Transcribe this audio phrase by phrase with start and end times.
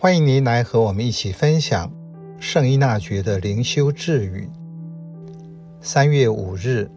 [0.00, 1.90] 欢迎您来和我们一起分享
[2.38, 4.48] 圣依纳爵的灵修智语。
[5.80, 6.88] 三月五日，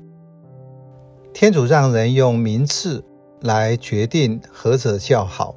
[1.34, 3.04] 天主让人用明智
[3.40, 5.56] 来决定何者较好。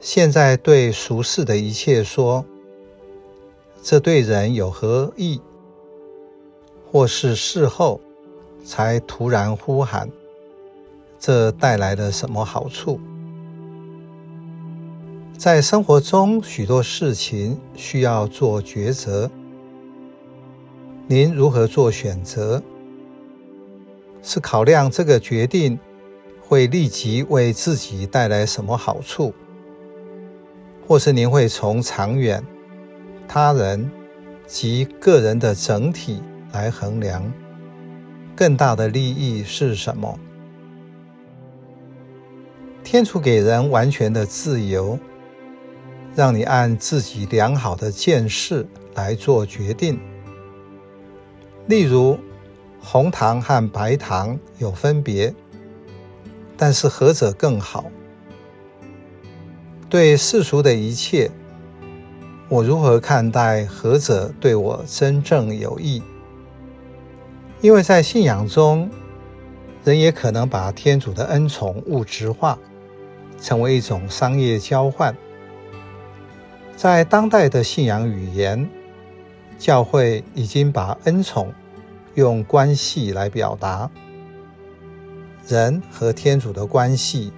[0.00, 2.46] 现在对俗世的一切说，
[3.82, 5.38] 这对人有何益？
[6.90, 8.00] 或是事后
[8.64, 10.08] 才突然呼喊，
[11.18, 12.98] 这带来了什么好处？
[15.36, 19.28] 在生活中，许多事情需要做抉择。
[21.08, 22.62] 您如何做选择？
[24.22, 25.78] 是考量这个决定
[26.40, 29.34] 会立即为自己带来什么好处，
[30.86, 32.42] 或是您会从长远、
[33.26, 33.90] 他人
[34.46, 37.30] 及个人的整体来衡量，
[38.36, 40.16] 更大的利益是什么？
[42.84, 44.96] 天主给人完全的自由。
[46.14, 49.98] 让你按自己良好的见识来做决定。
[51.66, 52.18] 例如，
[52.80, 55.34] 红糖和白糖有分别，
[56.56, 57.86] 但是何者更好？
[59.88, 61.30] 对世俗的一切，
[62.48, 66.02] 我如何看待何者对我真正有益？
[67.60, 68.90] 因为在信仰中，
[69.84, 72.58] 人也可能把天主的恩宠物质化，
[73.40, 75.16] 成为一种商业交换。
[76.76, 78.68] 在当代的信仰语言，
[79.58, 81.52] 教会已经把恩宠
[82.14, 83.90] 用关系来表达。
[85.46, 87.32] 人和天主的关系，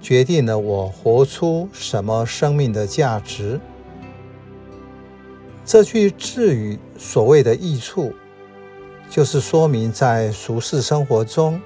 [0.00, 3.60] 决定了我活出什么生命的价值。
[5.64, 8.14] 这句智语所谓的益处，
[9.10, 11.60] 就是说明在俗世生活中，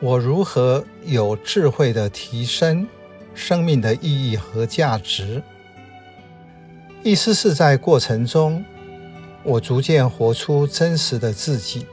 [0.00, 2.86] 我如何有智慧地提升
[3.34, 5.42] 生命的意义和价值。
[7.04, 8.64] 意思是在过程中，
[9.44, 11.86] 我逐渐活出真实的自己，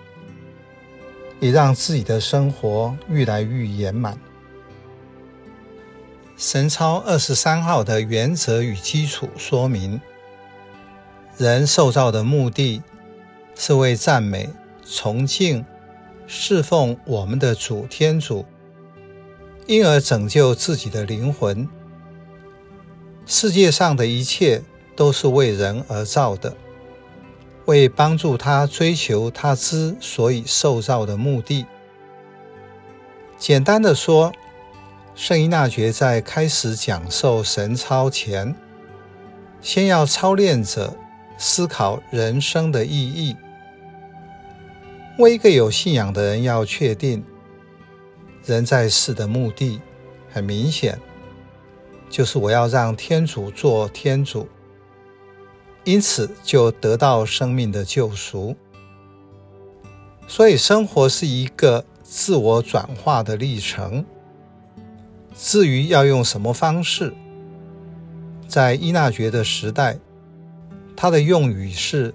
[1.40, 4.20] 也让自己的生活愈来愈圆满。
[6.36, 10.02] 神操二十三号的原则与基础说明：
[11.38, 12.82] 人受造的目的
[13.56, 14.50] 是为赞美、
[14.84, 15.64] 崇敬、
[16.28, 18.44] 侍奉我们的主天主，
[19.68, 21.70] 因而拯救自己的灵魂。
[23.28, 24.64] 世界上的一切。
[24.96, 26.56] 都是为人而造的，
[27.66, 31.66] 为帮助他追求他之所以受造的目的。
[33.38, 34.32] 简单的说，
[35.14, 38.56] 圣依纳爵在开始讲授神操前，
[39.62, 40.94] 先要操练者
[41.38, 43.36] 思考人生的意义。
[45.18, 47.24] 为一个有信仰的人要确定，
[48.46, 49.82] 人在世的目的，
[50.32, 51.00] 很明显，
[52.10, 54.48] 就是我要让天主做天主。
[55.86, 58.56] 因此，就得到生命的救赎。
[60.28, 64.04] 所以，生活是一个自我转化的历程。
[65.38, 67.14] 至于要用什么方式，
[68.48, 70.00] 在伊纳爵的时代，
[70.96, 72.12] 他的用语是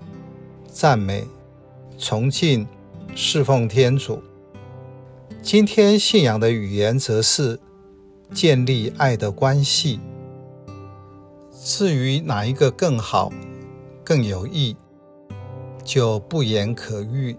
[0.66, 1.25] 赞美、
[1.97, 2.66] 崇敬、
[3.14, 4.20] 侍奉天主。
[5.42, 7.60] 今天信仰的语言则是
[8.34, 10.00] 建立爱的关系。
[11.62, 13.31] 至于哪一个更好？
[14.10, 14.76] 更有益，
[15.84, 17.38] 就不言可喻。